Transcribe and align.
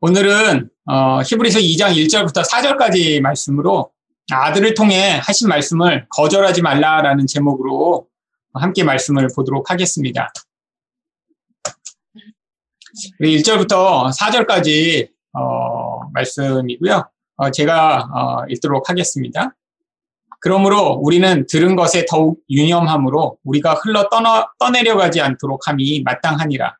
오늘은 0.00 0.70
어, 0.86 1.22
히브리서 1.22 1.58
2장 1.58 1.96
1절부터 1.96 2.48
4절까지 2.48 3.20
말씀으로 3.20 3.90
아들을 4.30 4.74
통해 4.74 5.18
하신 5.20 5.48
말씀을 5.48 6.06
거절하지 6.10 6.62
말라라는 6.62 7.26
제목으로 7.26 8.06
함께 8.54 8.84
말씀을 8.84 9.26
보도록 9.34 9.72
하겠습니다. 9.72 10.32
1절부터 13.20 14.16
4절까지 14.16 15.08
어, 15.32 16.08
말씀이고요. 16.12 17.10
어, 17.36 17.50
제가 17.50 18.08
어, 18.14 18.44
읽도록 18.48 18.88
하겠습니다. 18.88 19.56
그러므로 20.38 20.92
우리는 21.02 21.44
들은 21.48 21.74
것에 21.74 22.06
더욱 22.08 22.38
유념함으로 22.48 23.38
우리가 23.42 23.74
흘러 23.74 24.08
떠나, 24.08 24.52
떠내려가지 24.60 25.20
않도록 25.20 25.66
함이 25.66 26.02
마땅하니라. 26.04 26.76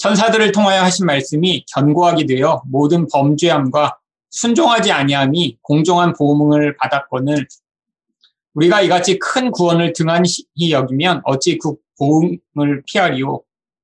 천사들을 0.00 0.52
통하여 0.52 0.82
하신 0.82 1.04
말씀이 1.04 1.66
견고하게 1.74 2.24
되어 2.24 2.62
모든 2.66 3.06
범죄함과 3.06 3.98
순종하지 4.30 4.92
아니함이 4.92 5.58
공정한 5.60 6.14
보응을 6.14 6.78
받았거늘 6.78 7.46
우리가 8.54 8.80
이같이 8.80 9.18
큰 9.18 9.50
구원을 9.50 9.92
등한히 9.92 10.26
여기면 10.70 11.20
어찌 11.24 11.58
그 11.58 11.74
보응을 11.98 12.82
피하리요 12.86 13.42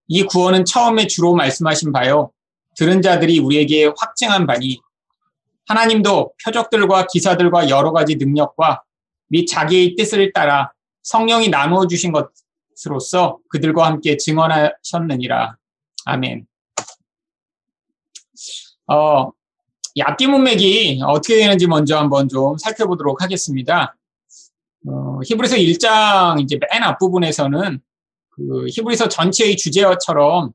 이 0.08 0.22
구원은 0.22 0.64
처음에 0.64 1.06
주로 1.06 1.34
말씀하신 1.34 1.92
바요 1.92 2.32
들은 2.76 3.02
자들이 3.02 3.38
우리에게 3.38 3.92
확증한 3.98 4.46
바니 4.46 4.80
하나님도 5.68 6.32
표적들과 6.42 7.08
기사들과 7.08 7.68
여러 7.68 7.92
가지 7.92 8.16
능력과 8.16 8.82
및 9.28 9.46
자기의 9.46 9.96
뜻을 9.96 10.32
따라 10.32 10.72
성령이 11.02 11.50
나누어 11.50 11.86
주신 11.86 12.12
것으로서 12.12 13.38
그들과 13.48 13.86
함께 13.86 14.16
증언하셨느니라. 14.16 15.56
아멘. 16.06 16.46
어, 18.86 19.32
이 19.94 20.00
앞뒤 20.02 20.28
문맥이 20.28 21.00
어떻게 21.04 21.36
되는지 21.36 21.66
먼저 21.66 21.98
한번 21.98 22.28
좀 22.28 22.56
살펴보도록 22.58 23.22
하겠습니다. 23.22 23.96
어, 24.88 25.20
히브리서 25.24 25.56
1장 25.56 26.40
이제 26.40 26.58
맨 26.70 26.84
앞부분에서는 26.84 27.80
그 28.30 28.66
히브리서 28.68 29.08
전체의 29.08 29.56
주제어처럼 29.56 30.52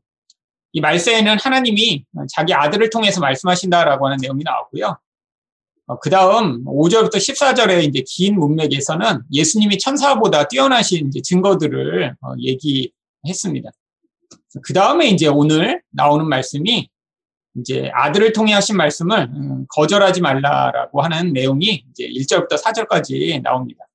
이 0.72 0.80
말세에는 0.80 1.38
하나님이 1.38 2.06
자기 2.34 2.54
아들을 2.54 2.90
통해서 2.90 3.20
말씀하신다라고 3.20 4.06
하는 4.06 4.18
내용이 4.22 4.44
나왔고요. 4.44 4.98
어, 5.88 6.00
그 6.00 6.10
다음 6.10 6.64
5절부터 6.64 7.16
14절의 7.16 7.90
이제 7.90 8.06
긴 8.08 8.40
문맥에서는 8.40 9.24
예수님이 9.34 9.80
천사보다 9.80 10.48
뛰어나신 10.48 11.08
이제 11.10 11.22
증거들을 11.22 12.16
어, 12.22 12.34
얘기했습니다. 12.40 13.72
그 14.64 14.74
다음에 14.74 15.08
이제 15.08 15.28
오늘 15.28 15.82
나오는 15.92 16.28
말씀이 16.28 16.90
이제 17.58 17.90
아들을 17.94 18.34
통해 18.34 18.54
하신 18.54 18.78
말씀을 18.78 19.30
음, 19.34 19.66
거절하지 19.70 20.22
말라라고 20.22 21.02
하는 21.02 21.34
내용이 21.34 21.86
이제 21.92 22.08
1절부터 22.08 22.62
4절까지 22.62 23.42
나옵니다. 23.42 23.86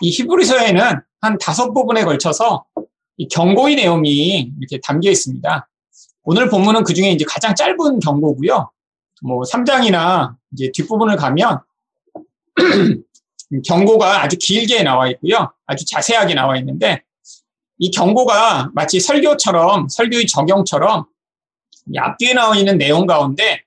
이 0.00 0.10
히브리서에는 0.10 1.00
한 1.20 1.38
다섯 1.38 1.72
부분에 1.72 2.04
걸쳐서 2.04 2.64
경고의 3.30 3.76
내용이 3.76 4.52
이렇게 4.58 4.80
담겨 4.82 5.10
있습니다. 5.10 5.68
오늘 6.22 6.48
본문은 6.48 6.84
그 6.84 6.94
중에 6.94 7.10
이제 7.10 7.24
가장 7.26 7.54
짧은 7.54 8.00
경고고요. 8.00 8.70
뭐 9.22 9.42
3장이나 9.42 10.34
이제 10.52 10.70
뒷부분을 10.72 11.16
가면 11.16 11.60
경고가 13.64 14.22
아주 14.22 14.36
길게 14.38 14.82
나와 14.82 15.08
있고요. 15.10 15.52
아주 15.66 15.84
자세하게 15.86 16.34
나와 16.34 16.56
있는데 16.58 17.02
이 17.78 17.90
경고가 17.90 18.70
마치 18.74 19.00
설교처럼 19.00 19.88
설교의 19.88 20.26
적용처럼 20.26 21.06
앞뒤에 21.96 22.34
나와 22.34 22.56
있는 22.56 22.78
내용 22.78 23.06
가운데 23.06 23.62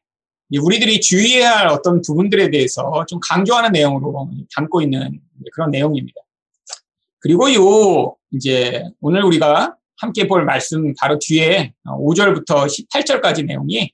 우리들이 0.52 1.00
주의해야 1.00 1.60
할 1.60 1.68
어떤 1.68 2.02
부분들에 2.02 2.50
대해서 2.50 3.06
좀 3.08 3.20
강조하는 3.22 3.72
내용으로 3.72 4.30
담고 4.56 4.82
있는 4.82 5.22
그런 5.54 5.70
내용입니다. 5.70 6.20
그리고 7.20 7.54
요 7.54 8.16
이제 8.32 8.84
오늘 9.00 9.24
우리가 9.24 9.76
함께 9.98 10.28
볼 10.28 10.46
말씀 10.46 10.94
바로 11.00 11.20
뒤에 11.20 11.74
5절부터 11.86 12.66
18절까지 12.66 13.46
내용이 13.46 13.92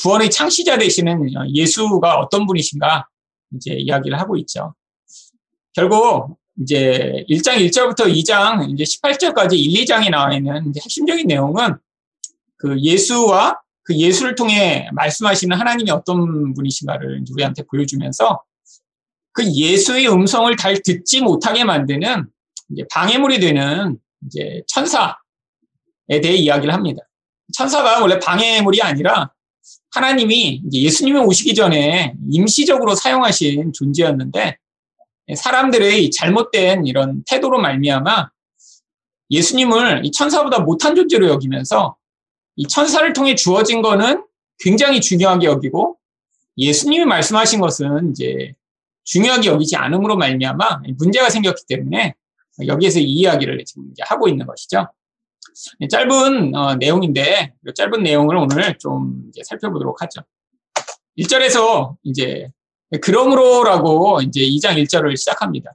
구원의 0.00 0.30
창시자 0.30 0.78
되시는 0.78 1.28
예수가 1.54 2.18
어떤 2.20 2.46
분이신가 2.46 3.08
이제 3.56 3.72
이야기를 3.72 4.20
하고 4.20 4.36
있죠. 4.36 4.74
결국 5.72 6.36
이제 6.60 7.24
1장 7.30 7.56
1절부터 7.66 8.12
2장 8.12 8.70
이제 8.70 8.84
18절까지 8.84 9.54
1, 9.58 9.84
2장에 9.84 10.10
나와 10.10 10.34
있는 10.34 10.72
핵심적인 10.76 11.26
내용은 11.26 11.76
그 12.56 12.78
예수와 12.80 13.60
그 13.84 13.96
예수를 13.96 14.34
통해 14.34 14.88
말씀하시는 14.92 15.56
하나님이 15.56 15.90
어떤 15.90 16.54
분이신가를 16.54 17.24
우리한테 17.32 17.62
보여주면서 17.64 18.42
그 19.32 19.44
예수의 19.44 20.08
음성을 20.08 20.54
잘 20.56 20.80
듣지 20.82 21.22
못하게 21.22 21.64
만드는 21.64 22.26
이제 22.70 22.84
방해물이 22.92 23.40
되는 23.40 23.98
이제 24.26 24.62
천사에 24.66 25.14
대해 26.22 26.34
이야기를 26.34 26.72
합니다. 26.72 27.02
천사가 27.54 28.00
원래 28.00 28.18
방해물이 28.18 28.80
아니라 28.82 29.32
하나님이 29.94 30.62
예수님이 30.72 31.18
오시기 31.20 31.54
전에 31.54 32.14
임시적으로 32.30 32.94
사용하신 32.94 33.72
존재였는데 33.72 34.58
사람들의 35.34 36.10
잘못된 36.10 36.86
이런 36.86 37.22
태도로 37.26 37.60
말미암아 37.60 38.30
예수님을 39.30 40.04
이 40.04 40.10
천사보다 40.10 40.60
못한 40.60 40.94
존재로 40.94 41.28
여기면서 41.28 41.96
이 42.56 42.66
천사를 42.66 43.10
통해 43.12 43.34
주어진 43.34 43.82
거는 43.82 44.24
굉장히 44.58 45.00
중요하게 45.00 45.46
여기고 45.46 45.98
예수님이 46.58 47.04
말씀하신 47.06 47.60
것은 47.60 48.10
이제 48.10 48.54
중요하게 49.04 49.48
여기지 49.48 49.76
않음으로 49.76 50.16
말미암아 50.16 50.82
문제가 50.98 51.30
생겼기 51.30 51.64
때문에 51.66 52.14
여기에서 52.66 52.98
이 53.00 53.04
이야기를 53.04 53.64
지금 53.64 53.88
이제 53.90 54.02
하고 54.06 54.28
있는 54.28 54.46
것이죠. 54.46 54.88
짧은 55.90 56.54
어, 56.54 56.74
내용인데 56.76 57.54
짧은 57.74 58.02
내용을 58.02 58.36
오늘 58.36 58.78
좀 58.78 59.30
살펴보도록 59.44 60.02
하죠. 60.02 60.22
1절에서 61.18 61.96
이제 62.02 62.50
그러므로라고 63.00 64.20
이제 64.22 64.40
2장 64.40 64.76
1절을 64.82 65.16
시작합니다. 65.16 65.72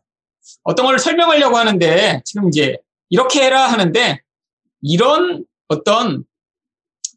어떤 0.63 0.85
걸 0.85 0.99
설명하려고 0.99 1.57
하는데 1.57 2.21
지금 2.25 2.47
이제 2.49 2.77
이렇게 3.09 3.43
해라 3.43 3.67
하는데 3.67 4.21
이런 4.81 5.45
어떤 5.67 6.23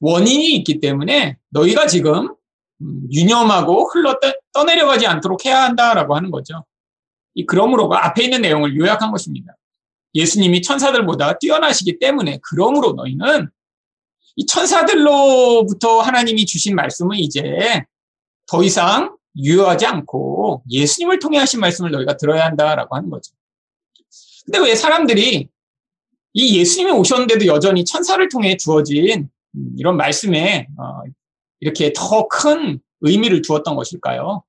원인이 0.01 0.55
있기 0.57 0.81
때문에 0.81 1.37
너희가 1.51 1.87
지금 1.87 2.35
음, 2.83 3.03
유념하고 3.13 3.91
흘러 3.91 4.19
떠내려가지 4.53 5.07
않도록 5.07 5.45
해야 5.45 5.65
한다라고 5.65 6.17
하는 6.17 6.31
거죠. 6.31 6.65
이 7.35 7.45
그러므로가 7.45 8.07
앞에 8.07 8.25
있는 8.25 8.41
내용을 8.43 8.77
요약한 8.77 9.11
것입니다. 9.11 9.55
예수님이 10.15 10.63
천사들보다 10.63 11.39
뛰어나시기 11.39 11.99
때문에 11.99 12.41
그러므로 12.43 12.93
너희는 12.93 13.49
이 14.37 14.47
천사들로부터 14.47 16.01
하나님이 16.01 16.47
주신 16.47 16.75
말씀은 16.75 17.19
이제 17.19 17.85
더 18.47 18.63
이상 18.63 19.17
유효하지 19.37 19.87
않고 19.87 20.63
예수님을 20.71 21.19
통해 21.19 21.39
하신 21.39 21.61
말씀을 21.61 21.91
너희가 21.91 22.17
들어야 22.17 22.45
한다라고 22.47 22.97
하는 22.97 23.11
거죠. 23.11 23.33
근데 24.45 24.59
왜 24.59 24.75
사람들이 24.75 25.49
이 26.33 26.59
예수님이 26.59 26.93
오셨는데도 26.93 27.47
여전히 27.47 27.85
천사를 27.85 28.27
통해 28.29 28.57
주어진 28.57 29.29
이런 29.77 29.97
말씀에 29.97 30.69
어, 30.79 31.03
이렇게 31.61 31.93
더 31.95 32.29
큰 32.29 32.81
의미를 33.01 33.43
두었던 33.43 33.75
것일까요? 33.77 34.43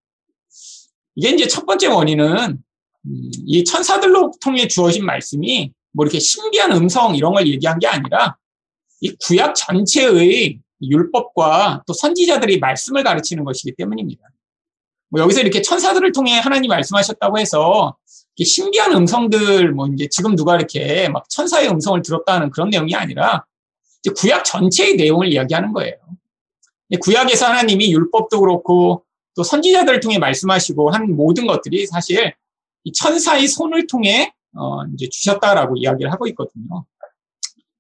이게 1.16 1.30
이제 1.30 1.48
첫 1.48 1.66
번째 1.66 1.88
원인은 1.88 2.58
음, 3.06 3.32
이 3.46 3.64
천사들로 3.64 4.34
통해 4.42 4.68
주어진 4.68 5.06
말씀이 5.06 5.74
뭐 5.94 6.06
이렇게 6.06 6.20
신비한 6.20 6.72
음성 6.72 7.16
이런 7.16 7.34
걸 7.34 7.48
얘기한 7.48 7.80
게 7.80 7.88
아니라 7.88 8.38
이 9.02 9.16
구약 9.26 9.56
전체의 9.56 10.60
율법과 10.82 11.84
또 11.86 11.94
선지자들이 11.94 12.60
말씀을 12.60 13.04
가르치는 13.04 13.44
것이기 13.44 13.76
때문입니다. 13.76 14.24
뭐 15.12 15.22
여기서 15.22 15.42
이렇게 15.42 15.62
천사들을 15.62 16.12
통해 16.14 16.40
하나님 16.40 16.70
말씀하셨다고 16.70 17.38
해서 17.38 17.98
신비한 18.44 18.94
음성들 18.94 19.74
뭐 19.74 19.88
이제 19.94 20.08
지금 20.10 20.36
누가 20.36 20.56
이렇게 20.56 21.10
막 21.10 21.30
천사의 21.30 21.70
음성을 21.70 22.02
들었다는 22.02 22.50
그런 22.50 22.70
내용이 22.70 22.96
아니라 22.96 23.46
구약 24.18 24.46
전체의 24.46 24.96
내용을 24.96 25.32
이야기하는 25.32 25.74
거예요. 25.74 25.96
구약에서 27.02 27.46
하나님이 27.46 27.94
율법도 27.94 28.40
그렇고 28.40 29.06
또 29.36 29.44
선지자들을 29.44 30.00
통해 30.00 30.18
말씀하시고 30.18 30.92
한 30.92 31.16
모든 31.16 31.46
것들이 31.46 31.86
사실 31.86 32.34
이 32.84 32.92
천사의 32.92 33.48
손을 33.48 33.88
통해 33.88 34.34
어 34.56 34.84
이제 34.94 35.08
주셨다라고 35.10 35.76
이야기를 35.78 36.12
하고 36.12 36.26
있거든요. 36.28 36.86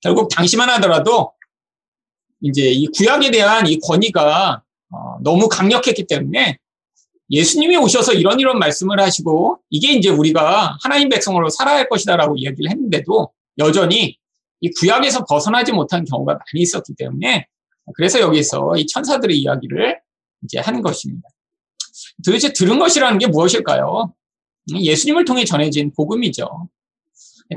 결국 0.01 0.29
당시만 0.29 0.69
하더라도 0.69 1.31
이제 2.41 2.69
이 2.69 2.87
구약에 2.87 3.31
대한 3.31 3.67
이 3.67 3.79
권위가 3.79 4.63
어 4.91 5.17
너무 5.21 5.49
강력했기 5.49 6.05
때문에 6.07 6.59
예수님이 7.31 7.77
오셔서 7.77 8.13
이런 8.13 8.39
이런 8.39 8.59
말씀을 8.59 8.99
하시고 8.99 9.59
이게 9.69 9.93
이제 9.93 10.09
우리가 10.09 10.77
하나님 10.81 11.09
백성으로 11.09 11.49
살아야 11.49 11.77
할 11.77 11.89
것이다라고 11.89 12.35
이야기를 12.37 12.69
했는데도 12.69 13.31
여전히 13.57 14.17
이 14.59 14.69
구약에서 14.79 15.25
벗어나지 15.25 15.71
못한 15.71 16.03
경우가 16.03 16.33
많이 16.33 16.61
있었기 16.61 16.93
때문에 16.95 17.47
그래서 17.95 18.19
여기서 18.19 18.75
이 18.77 18.85
천사들의 18.85 19.37
이야기를 19.37 19.99
이제 20.43 20.59
하는 20.59 20.81
것입니다. 20.81 21.27
도대체 22.25 22.53
들은 22.53 22.79
것이라는 22.79 23.17
게 23.17 23.27
무엇일까요? 23.27 24.13
예수님을 24.69 25.25
통해 25.25 25.45
전해진 25.45 25.91
복음이죠. 25.95 26.69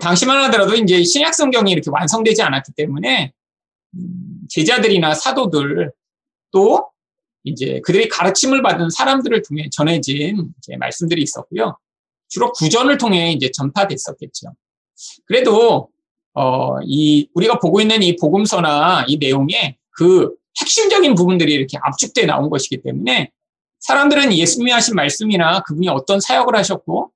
당시만 0.00 0.42
하더라도 0.44 0.74
이제 0.74 1.02
신약 1.04 1.34
성경이 1.34 1.70
이렇게 1.70 1.90
완성되지 1.90 2.42
않았기 2.42 2.72
때문에 2.72 3.32
음, 3.94 4.40
제자들이나 4.48 5.14
사도들 5.14 5.92
또 6.50 6.88
이제 7.44 7.80
그들이 7.84 8.08
가르침을 8.08 8.62
받은 8.62 8.90
사람들을 8.90 9.42
통해 9.42 9.68
전해진 9.70 10.52
말씀들이 10.78 11.22
있었고요. 11.22 11.78
주로 12.28 12.50
구전을 12.52 12.98
통해 12.98 13.32
이제 13.32 13.50
전파됐었겠죠. 13.50 14.54
그래도 15.26 15.90
어, 16.32 16.80
이 16.82 17.28
우리가 17.34 17.58
보고 17.60 17.80
있는 17.80 18.02
이 18.02 18.16
복음서나 18.16 19.04
이 19.06 19.18
내용에 19.18 19.76
그 19.90 20.34
핵심적인 20.60 21.14
부분들이 21.14 21.52
이렇게 21.52 21.78
압축돼 21.80 22.26
나온 22.26 22.50
것이기 22.50 22.82
때문에 22.82 23.30
사람들은 23.80 24.32
예수님이 24.32 24.72
하신 24.72 24.94
말씀이나 24.94 25.62
그분이 25.62 25.88
어떤 25.88 26.20
사역을 26.20 26.56
하셨고 26.56 27.12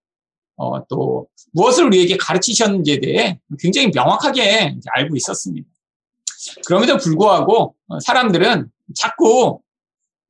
어, 0.56 0.86
또 0.88 1.28
무엇을 1.52 1.86
우리에게 1.86 2.16
가르치셨는지에 2.16 3.00
대해 3.00 3.40
굉장히 3.58 3.90
명확하게 3.94 4.76
알고 4.94 5.16
있었습니다. 5.16 5.68
그럼에도 6.66 6.98
불구하고 6.98 7.74
어, 7.88 8.00
사람들은 8.00 8.70
자꾸 8.94 9.60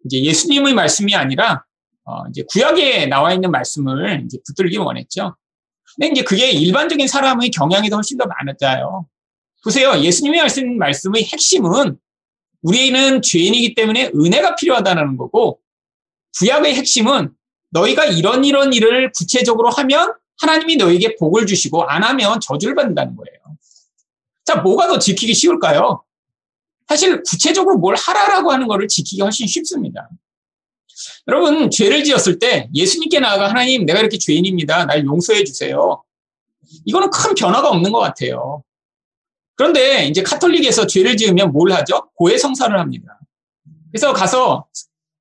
이제 0.09 0.23
예수님의 0.23 0.73
말씀이 0.73 1.15
아니라 1.15 1.65
어, 2.05 2.27
이제 2.31 2.43
구약에 2.49 3.07
나와 3.07 3.35
있는 3.35 3.51
말씀을 3.51 4.23
이제 4.25 4.39
붙들기 4.47 4.79
원했죠. 4.79 5.37
근데 5.95 6.09
이제 6.09 6.23
그게 6.23 6.51
일반적인 6.51 7.07
사람의 7.07 7.51
경향이 7.51 7.91
훨씬 7.91 8.17
더 8.17 8.25
많았어요. 8.27 9.07
보세요. 9.63 9.99
예수님이 9.99 10.39
하신 10.39 10.79
말씀의 10.79 11.25
핵심은 11.25 11.99
우리는 12.63 13.23
죄인이기 13.23 13.75
때문에 13.75 14.11
은혜가 14.15 14.57
필요하다는 14.57 15.19
거고 15.19 15.61
구약의 16.39 16.75
핵심은 16.75 17.31
너희가 17.71 18.07
이런 18.07 18.45
이런 18.45 18.73
일을 18.73 19.13
구체적으로 19.13 19.69
하면 19.71 20.15
하나님이 20.41 20.77
너에게 20.77 21.17
복을 21.17 21.47
주시고 21.47 21.85
안 21.85 22.03
하면 22.05 22.41
저주를 22.41 22.75
받는다는 22.75 23.17
거예요. 23.17 23.39
자, 24.47 24.57
뭐가 24.57 24.89
더 24.89 24.99
지키기 24.99 25.35
쉬울까요? 25.35 26.03
사실 26.89 27.23
구체적으로 27.23 27.77
뭘 27.77 27.95
하라라고 27.97 28.51
하는 28.51 28.67
것을 28.67 28.89
지키기 28.89 29.23
훨씬 29.23 29.47
쉽습니다. 29.47 30.09
여러분, 31.29 31.71
죄를 31.71 32.03
지었을 32.03 32.39
때 32.39 32.69
예수님께 32.75 33.21
나아가 33.21 33.49
하나님, 33.49 33.85
내가 33.85 34.01
이렇게 34.01 34.19
죄인입니다. 34.19 34.87
날 34.87 35.05
용서해 35.05 35.45
주세요. 35.45 36.03
이거는 36.87 37.11
큰 37.11 37.35
변화가 37.35 37.69
없는 37.69 37.93
것 37.93 38.01
같아요. 38.01 38.63
그런데 39.55 40.07
이제 40.07 40.23
카톨릭에서 40.23 40.87
죄를 40.87 41.17
지으면 41.17 41.53
뭘 41.53 41.73
하죠? 41.73 42.11
고해 42.15 42.39
성사를 42.39 42.79
합니다. 42.79 43.19
그래서 43.91 44.13
가서 44.13 44.67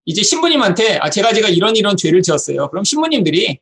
이제 0.06 0.24
신부님한테 0.24 0.98
아 0.98 1.10
제가 1.10 1.34
제가 1.34 1.50
이런 1.50 1.76
이런 1.76 1.98
죄를 1.98 2.22
지었어요. 2.22 2.70
그럼 2.70 2.84
신부님들이 2.84 3.60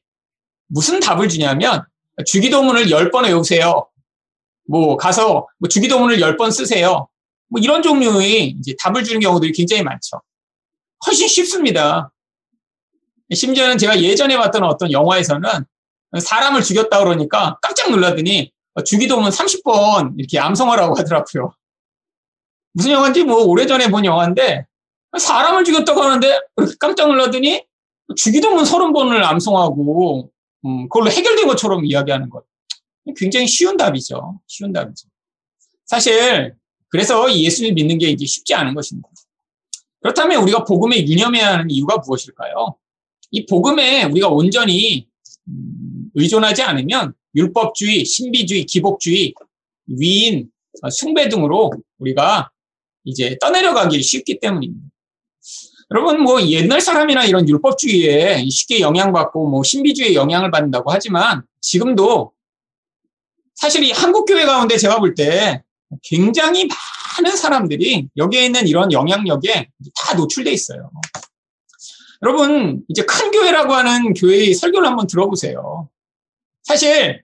무슨 0.67 0.99
답을 0.99 1.29
주냐면 1.29 1.83
주기도문을 2.25 2.87
10번 2.87 3.23
외우세요. 3.23 3.87
뭐 4.67 4.97
가서 4.97 5.47
뭐 5.59 5.69
주기도문을 5.69 6.17
10번 6.17 6.51
쓰세요. 6.51 7.07
뭐 7.47 7.59
이런 7.61 7.81
종류의 7.81 8.55
이제 8.59 8.75
답을 8.79 9.03
주는 9.03 9.19
경우들이 9.19 9.51
굉장히 9.51 9.83
많죠. 9.83 10.21
훨씬 11.05 11.27
쉽습니다. 11.27 12.11
심지어는 13.33 13.77
제가 13.77 14.01
예전에 14.01 14.37
봤던 14.37 14.63
어떤 14.63 14.91
영화에서는 14.91 15.43
사람을 16.19 16.61
죽였다 16.63 16.99
그러니까 16.99 17.57
깜짝 17.61 17.89
놀라더니 17.91 18.51
주기도문 18.85 19.29
30번 19.29 20.13
이렇게 20.17 20.39
암송하라고 20.39 20.95
하더라고요. 20.95 21.53
무슨 22.73 22.91
영화인지 22.91 23.23
뭐 23.23 23.43
오래전에 23.43 23.89
본 23.89 24.05
영화인데 24.05 24.65
사람을 25.17 25.63
죽였다고 25.63 26.01
하는데 26.01 26.39
깜짝 26.79 27.07
놀라더니 27.07 27.65
주기도문 28.15 28.63
30번을 28.63 29.23
암송하고 29.23 30.31
음, 30.65 30.89
그걸로 30.89 31.09
해결된 31.09 31.47
것처럼 31.47 31.85
이야기하는 31.85 32.29
것. 32.29 32.43
굉장히 33.17 33.47
쉬운 33.47 33.77
답이죠. 33.77 34.39
쉬운 34.47 34.73
답이죠. 34.73 35.07
사실 35.85 36.55
그래서 36.89 37.33
예수를 37.33 37.73
믿는 37.73 37.97
게 37.97 38.09
이제 38.09 38.25
쉽지 38.25 38.53
않은 38.53 38.73
것입니다. 38.73 39.09
그렇다면 40.01 40.43
우리가 40.43 40.63
복음에 40.65 41.05
유념해야 41.05 41.53
하는 41.53 41.69
이유가 41.69 41.97
무엇일까요? 41.97 42.75
이 43.31 43.45
복음에 43.45 44.03
우리가 44.03 44.29
온전히 44.29 45.07
음, 45.47 46.11
의존하지 46.13 46.61
않으면 46.61 47.13
율법주의, 47.35 48.05
신비주의, 48.05 48.65
기복주의, 48.65 49.33
위인, 49.87 50.49
숭배 50.91 51.27
등으로 51.29 51.71
우리가 51.99 52.49
이제 53.03 53.37
떠내려가기 53.39 54.01
쉽기 54.01 54.39
때문입니다. 54.39 54.85
여러분 55.91 56.21
뭐 56.21 56.41
옛날 56.41 56.81
사람이나 56.81 57.25
이런 57.25 57.47
율법주의에 57.47 58.47
쉽게 58.49 58.79
영향받고 58.79 59.49
뭐 59.49 59.63
신비주의에 59.63 60.15
영향을 60.15 60.49
받는다고 60.49 60.91
하지만 60.91 61.43
지금도 61.61 62.31
사실 63.53 63.83
이 63.83 63.91
한국 63.91 64.25
교회 64.25 64.45
가운데 64.45 64.77
제가 64.77 64.99
볼 64.99 65.13
때 65.15 65.64
굉장히 66.03 66.67
많은 67.17 67.35
사람들이 67.35 68.09
여기에 68.17 68.45
있는 68.45 68.67
이런 68.67 68.91
영향력에 68.91 69.69
다 69.95 70.15
노출돼 70.15 70.51
있어요. 70.51 70.89
여러분 72.21 72.83
이제 72.87 73.03
큰 73.03 73.31
교회라고 73.31 73.73
하는 73.73 74.13
교회의 74.13 74.53
설교를 74.53 74.87
한번 74.87 75.07
들어보세요. 75.07 75.89
사실 76.63 77.23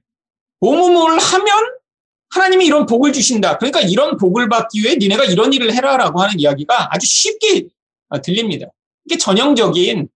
뭐뭐뭐를 0.59 1.19
하면 1.19 1.81
하나님이 2.29 2.65
이런 2.65 2.85
복을 2.85 3.11
주신다. 3.13 3.57
그러니까 3.57 3.81
이런 3.81 4.17
복을 4.17 4.47
받기 4.47 4.81
위해 4.81 4.95
니네가 4.95 5.25
이런 5.25 5.51
일을 5.51 5.73
해라라고 5.73 6.21
하는 6.21 6.39
이야기가 6.39 6.93
아주 6.93 7.05
쉽게 7.07 7.67
어, 8.09 8.21
들립니다. 8.21 8.67
이게 9.05 9.17
전형적인 9.17 10.07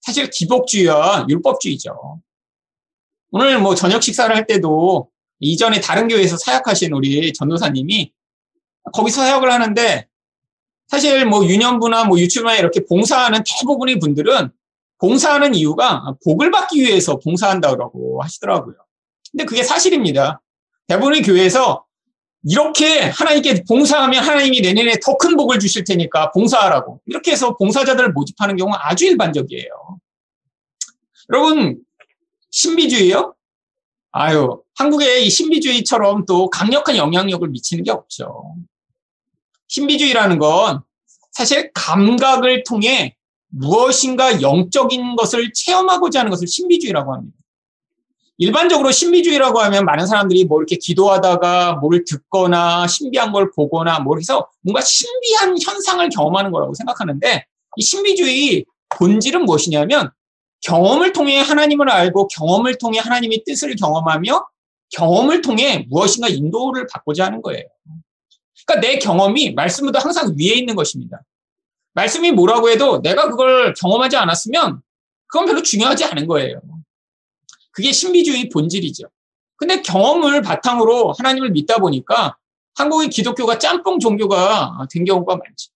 사실 0.00 0.30
기복주의와 0.30 1.26
율법주의죠. 1.28 2.20
오늘 3.32 3.58
뭐 3.58 3.74
저녁 3.74 4.02
식사를 4.02 4.34
할 4.34 4.46
때도 4.46 5.10
이전에 5.40 5.80
다른 5.80 6.08
교회에서 6.08 6.36
사역하신 6.36 6.92
우리 6.92 7.32
전도사님이 7.32 8.12
거기서 8.92 9.22
사역을 9.22 9.50
하는데 9.50 10.06
사실 10.88 11.24
뭐 11.26 11.44
유년부나 11.44 12.04
뭐 12.04 12.18
유치부나 12.18 12.56
이렇게 12.56 12.84
봉사하는 12.84 13.42
대부분의 13.46 13.98
분들은 13.98 14.50
봉사하는 14.98 15.54
이유가 15.54 16.14
복을 16.24 16.50
받기 16.50 16.80
위해서 16.80 17.18
봉사한다고 17.18 18.22
하시더라고요. 18.22 18.76
근데 19.30 19.44
그게 19.44 19.62
사실입니다. 19.62 20.42
대부분의 20.88 21.22
교회에서 21.22 21.84
이렇게 22.42 23.00
하나님께 23.00 23.64
봉사하면 23.68 24.24
하나님이 24.24 24.60
내년에 24.60 24.98
더 25.04 25.16
큰 25.16 25.36
복을 25.36 25.58
주실 25.58 25.84
테니까 25.84 26.32
봉사하라고. 26.32 27.00
이렇게 27.06 27.32
해서 27.32 27.56
봉사자들을 27.56 28.12
모집하는 28.12 28.56
경우가 28.56 28.88
아주 28.88 29.06
일반적이에요. 29.06 29.98
여러분, 31.32 31.78
신비주의요? 32.50 33.34
아유, 34.12 34.60
한국의 34.76 35.26
이 35.26 35.30
신비주의처럼 35.30 36.26
또 36.26 36.50
강력한 36.50 36.96
영향력을 36.96 37.46
미치는 37.48 37.84
게 37.84 37.90
없죠. 37.90 38.54
신비주의라는 39.68 40.38
건 40.38 40.82
사실 41.32 41.70
감각을 41.72 42.64
통해 42.64 43.16
무엇인가 43.48 44.42
영적인 44.42 45.16
것을 45.16 45.52
체험하고자 45.54 46.20
하는 46.20 46.30
것을 46.30 46.46
신비주의라고 46.46 47.14
합니다. 47.14 47.36
일반적으로 48.38 48.90
신비주의라고 48.90 49.60
하면 49.60 49.84
많은 49.84 50.06
사람들이 50.06 50.46
뭐 50.46 50.60
이렇게 50.60 50.76
기도하다가 50.76 51.74
뭘 51.74 52.04
듣거나 52.04 52.86
신비한 52.86 53.32
걸 53.32 53.50
보거나 53.54 54.00
뭐 54.00 54.16
해서 54.16 54.48
뭔가 54.62 54.80
신비한 54.80 55.56
현상을 55.60 56.08
경험하는 56.08 56.50
거라고 56.50 56.72
생각하는데 56.74 57.44
이 57.76 57.82
신비주의 57.82 58.64
본질은 58.88 59.44
무엇이냐면 59.44 60.10
경험을 60.62 61.12
통해 61.12 61.38
하나님을 61.38 61.90
알고 61.90 62.28
경험을 62.28 62.78
통해 62.78 62.98
하나님의 62.98 63.44
뜻을 63.46 63.76
경험하며 63.76 64.46
경험을 64.90 65.40
통해 65.40 65.86
무엇인가 65.88 66.28
인도를 66.28 66.86
받고자 66.86 67.26
하는 67.26 67.42
거예요. 67.42 67.64
그러니까 68.66 68.86
내 68.86 68.98
경험이 68.98 69.52
말씀보다 69.52 70.00
항상 70.00 70.34
위에 70.38 70.54
있는 70.54 70.74
것입니다. 70.74 71.20
말씀이 71.92 72.32
뭐라고 72.32 72.70
해도 72.70 73.00
내가 73.02 73.28
그걸 73.28 73.74
경험하지 73.74 74.16
않았으면 74.16 74.82
그건 75.26 75.46
별로 75.46 75.62
중요하지 75.62 76.04
않은 76.04 76.26
거예요. 76.26 76.60
그게 77.72 77.92
신비주의 77.92 78.48
본질이죠. 78.48 79.08
근데 79.56 79.82
경험을 79.82 80.42
바탕으로 80.42 81.12
하나님을 81.12 81.50
믿다 81.50 81.78
보니까 81.78 82.36
한국의 82.74 83.10
기독교가 83.10 83.58
짬뽕 83.58 83.98
종교가 83.98 84.86
된 84.90 85.04
경우가 85.04 85.36
많죠. 85.36 85.70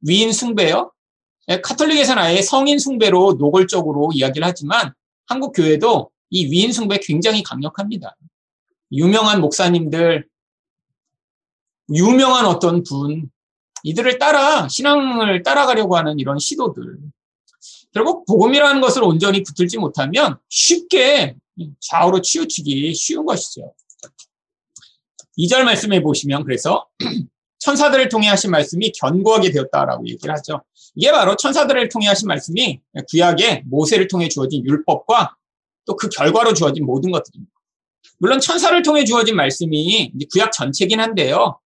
위인 0.00 0.32
숭배요. 0.32 0.92
예, 1.48 1.60
카톨릭에서는 1.60 2.22
아예 2.22 2.42
성인 2.42 2.78
숭배로 2.78 3.34
노골적으로 3.34 4.10
이야기를 4.12 4.46
하지만 4.46 4.92
한국 5.26 5.52
교회도 5.52 6.10
이 6.30 6.46
위인 6.46 6.72
숭배 6.72 6.98
굉장히 6.98 7.42
강력합니다. 7.42 8.16
유명한 8.92 9.40
목사님들, 9.40 10.26
유명한 11.94 12.46
어떤 12.46 12.82
분, 12.82 13.30
이들을 13.84 14.18
따라 14.18 14.68
신앙을 14.68 15.42
따라가려고 15.42 15.96
하는 15.96 16.18
이런 16.18 16.38
시도들. 16.38 16.98
결국 17.92 18.26
복음이라는 18.26 18.80
것을 18.80 19.04
온전히 19.04 19.42
붙들지 19.42 19.78
못하면 19.78 20.38
쉽게 20.48 21.36
좌우로 21.80 22.20
치우치기 22.20 22.94
쉬운 22.94 23.24
것이죠. 23.24 23.72
2절 25.38 25.62
말씀해 25.62 26.02
보시면 26.02 26.44
그래서 26.44 26.86
천사들을 27.58 28.08
통해 28.08 28.28
하신 28.28 28.50
말씀이 28.50 28.92
견고하게 28.92 29.50
되었다라고 29.50 30.06
얘기를 30.08 30.34
하죠. 30.34 30.62
이게 30.96 31.12
바로 31.12 31.36
천사들을 31.36 31.88
통해 31.90 32.08
하신 32.08 32.26
말씀이 32.26 32.80
구약의 33.08 33.64
모세를 33.66 34.08
통해 34.08 34.28
주어진 34.28 34.64
율법과 34.64 35.36
또 35.86 35.96
그 35.96 36.08
결과로 36.08 36.52
주어진 36.52 36.84
모든 36.84 37.12
것들입니다. 37.12 37.52
물론 38.18 38.40
천사를 38.40 38.80
통해 38.82 39.04
주어진 39.04 39.36
말씀이 39.36 40.12
구약 40.32 40.52
전체긴 40.52 41.00
한데요. 41.00 41.60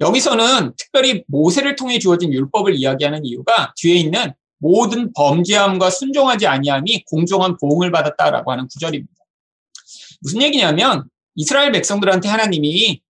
여기서는 0.00 0.72
특별히 0.76 1.22
모세를 1.28 1.76
통해 1.76 1.98
주어진 1.98 2.32
율법을 2.32 2.74
이야기하는 2.74 3.24
이유가 3.24 3.72
뒤에 3.76 3.94
있는 3.94 4.32
모든 4.58 5.12
범죄함과 5.12 5.90
순종하지 5.90 6.46
아니함이 6.46 7.04
공정한 7.04 7.56
보응을 7.56 7.92
받았다라고 7.92 8.50
하는 8.50 8.68
구절입니다. 8.68 9.12
무슨 10.20 10.42
얘기냐면 10.42 11.04
이스라엘 11.34 11.72
백성들한테 11.72 12.28
하나님이 12.28 13.00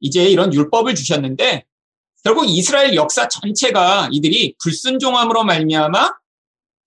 이제 0.00 0.24
이런 0.24 0.52
율법을 0.52 0.94
주셨는데 0.94 1.64
결국 2.26 2.46
이스라엘 2.48 2.96
역사 2.96 3.28
전체가 3.28 4.08
이들이 4.10 4.56
불순종함으로 4.60 5.44
말미암아 5.44 6.12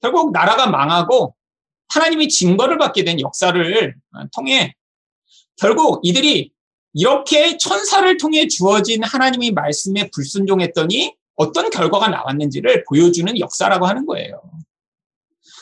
결국 0.02 0.34
나라가 0.34 0.68
망하고 0.68 1.34
하나님이 1.88 2.28
징벌을 2.28 2.78
받게 2.78 3.06
된 3.06 3.22
역사를 3.22 3.96
통해 4.36 4.76
결국 5.56 6.02
이들이 6.04 6.52
이렇게 6.94 7.56
천사를 7.56 8.18
통해 8.18 8.50
주어진 8.50 9.02
하나님의 9.02 9.52
말씀에 9.52 10.10
불순종했더니 10.14 11.16
어떤 11.38 11.70
결과가 11.70 12.10
나왔는지를 12.10 12.84
보여주는 12.90 13.40
역사라고 13.40 13.88
하는 13.88 14.06
거예요. 14.06 14.42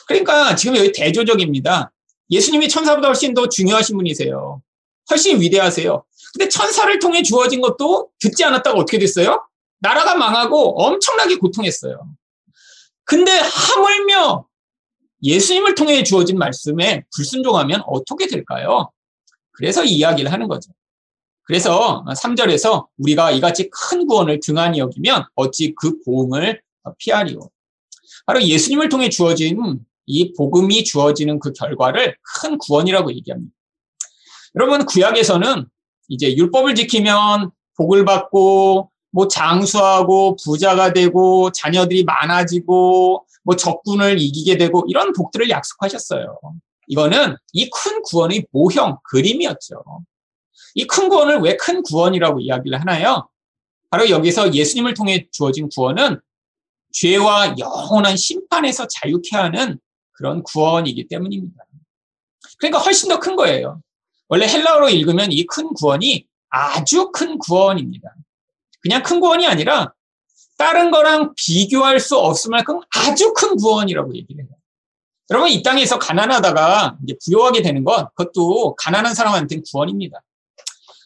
그러니까 0.08 0.56
지금 0.56 0.76
여기 0.76 0.90
대조적입니다. 0.90 1.92
예수님이 2.30 2.68
천사보다 2.68 3.06
훨씬 3.06 3.32
더 3.32 3.48
중요하신 3.48 3.96
분이세요. 3.96 4.60
훨씬 5.08 5.40
위대하세요. 5.40 6.04
근데 6.32 6.48
천사를 6.48 6.98
통해 6.98 7.22
주어진 7.22 7.60
것도 7.60 8.10
듣지 8.18 8.42
않았다가 8.42 8.76
어떻게 8.76 8.98
됐어요? 8.98 9.44
나라가 9.80 10.14
망하고 10.16 10.82
엄청나게 10.82 11.36
고통했어요. 11.36 12.08
근데 13.04 13.32
하물며 13.32 14.46
예수님을 15.22 15.74
통해 15.74 16.02
주어진 16.02 16.38
말씀에 16.38 17.04
불순종하면 17.14 17.82
어떻게 17.86 18.26
될까요? 18.26 18.90
그래서 19.52 19.84
이야기를 19.84 20.32
하는 20.32 20.46
거죠. 20.46 20.70
그래서 21.42 22.04
3절에서 22.06 22.88
우리가 22.98 23.30
이같이 23.30 23.70
큰 23.70 24.06
구원을 24.06 24.38
등한히 24.40 24.78
여기면 24.78 25.24
어찌 25.34 25.74
그 25.74 26.00
보응을 26.02 26.60
피하리오. 26.98 27.50
바로 28.26 28.42
예수님을 28.42 28.88
통해 28.90 29.08
주어진 29.08 29.80
이 30.04 30.32
복음이 30.34 30.84
주어지는 30.84 31.38
그 31.38 31.52
결과를 31.52 32.16
큰 32.40 32.58
구원이라고 32.58 33.12
얘기합니다. 33.14 33.52
여러분 34.54 34.84
구약에서는 34.84 35.66
이제 36.08 36.36
율법을 36.36 36.74
지키면 36.74 37.50
복을 37.76 38.04
받고 38.04 38.90
뭐 39.10 39.28
장수하고 39.28 40.36
부자가 40.44 40.92
되고 40.92 41.50
자녀들이 41.52 42.04
많아지고 42.04 43.26
뭐 43.44 43.56
적군을 43.56 44.18
이기게 44.20 44.56
되고 44.58 44.84
이런 44.88 45.12
복들을 45.12 45.48
약속하셨어요. 45.50 46.38
이거는 46.88 47.36
이 47.52 47.68
큰 47.70 48.02
구원의 48.02 48.46
모형 48.52 48.98
그림이었죠. 49.04 49.82
이 50.74 50.86
큰 50.86 51.08
구원을 51.08 51.38
왜 51.40 51.56
큰 51.56 51.82
구원이라고 51.82 52.40
이야기를 52.40 52.80
하나요? 52.80 53.28
바로 53.90 54.08
여기서 54.10 54.52
예수님을 54.54 54.94
통해 54.94 55.26
주어진 55.32 55.68
구원은 55.70 56.20
죄와 56.92 57.56
영원한 57.58 58.16
심판에서 58.16 58.86
자유케 58.88 59.36
하는 59.36 59.78
그런 60.12 60.42
구원이기 60.42 61.08
때문입니다. 61.08 61.64
그러니까 62.58 62.78
훨씬 62.80 63.08
더 63.08 63.18
큰 63.20 63.36
거예요. 63.36 63.80
원래 64.28 64.46
헬라어로 64.46 64.90
읽으면 64.90 65.32
이 65.32 65.46
큰 65.46 65.72
구원이 65.74 66.26
아주 66.50 67.10
큰 67.12 67.38
구원입니다. 67.38 68.14
그냥 68.88 69.02
큰 69.02 69.20
구원이 69.20 69.46
아니라 69.46 69.92
다른 70.56 70.90
거랑 70.90 71.34
비교할 71.36 72.00
수 72.00 72.16
없을 72.16 72.48
만큼 72.48 72.80
아주 72.96 73.34
큰 73.34 73.54
구원이라고 73.56 74.16
얘기를 74.16 74.42
해요. 74.42 74.50
여러분, 75.30 75.50
이 75.50 75.62
땅에서 75.62 75.98
가난하다가 75.98 76.96
이제 77.04 77.14
부여하게 77.22 77.60
되는 77.60 77.84
것, 77.84 78.08
그것도 78.14 78.76
가난한 78.76 79.14
사람한테는 79.14 79.62
구원입니다. 79.70 80.22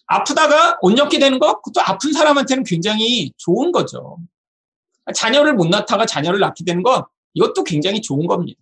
아프다가 0.06 0.78
온전케 0.80 1.18
되는 1.18 1.40
것, 1.40 1.60
그것도 1.60 1.80
아픈 1.84 2.12
사람한테는 2.12 2.62
굉장히 2.62 3.32
좋은 3.36 3.72
거죠. 3.72 4.18
자녀를 5.12 5.54
못 5.54 5.66
낳다가 5.66 6.06
자녀를 6.06 6.38
낳게 6.38 6.64
되는 6.64 6.84
것, 6.84 7.08
이것도 7.34 7.64
굉장히 7.64 8.00
좋은 8.00 8.28
겁니다. 8.28 8.60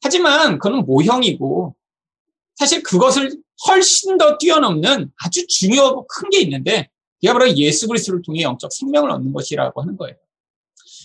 하지만 0.00 0.60
그는 0.60 0.86
모형이고, 0.86 1.74
사실 2.54 2.84
그것을 2.84 3.32
훨씬 3.66 4.16
더 4.16 4.38
뛰어넘는 4.38 5.10
아주 5.24 5.44
중요하고 5.48 6.06
큰 6.06 6.30
게 6.30 6.40
있는데, 6.42 6.88
바로 7.26 7.50
예수 7.56 7.88
그리스도를 7.88 8.22
통해 8.22 8.42
영적 8.42 8.72
생명을 8.72 9.10
얻는 9.10 9.32
것이라고 9.32 9.82
하는 9.82 9.96
거예요. 9.96 10.16